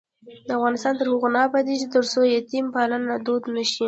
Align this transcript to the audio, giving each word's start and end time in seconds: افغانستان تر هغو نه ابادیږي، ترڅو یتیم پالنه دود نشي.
افغانستان 0.57 0.93
تر 0.99 1.07
هغو 1.11 1.27
نه 1.35 1.39
ابادیږي، 1.47 1.87
ترڅو 1.95 2.19
یتیم 2.35 2.65
پالنه 2.75 3.15
دود 3.25 3.43
نشي. 3.55 3.79